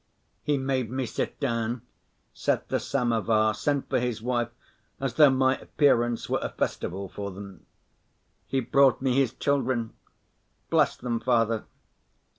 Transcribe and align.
He 0.41 0.57
made 0.57 0.89
me 0.89 1.05
sit 1.05 1.39
down, 1.39 1.83
set 2.33 2.69
the 2.69 2.79
samovar, 2.79 3.53
sent 3.53 3.87
for 3.87 3.99
his 3.99 4.19
wife, 4.19 4.49
as 4.99 5.13
though 5.13 5.29
my 5.29 5.57
appearance 5.59 6.27
were 6.27 6.39
a 6.41 6.49
festival 6.49 7.07
for 7.07 7.29
them. 7.29 7.67
He 8.47 8.61
brought 8.61 9.03
me 9.03 9.13
his 9.15 9.31
children: 9.31 9.93
"Bless 10.71 10.97
them, 10.97 11.19
Father." 11.19 11.65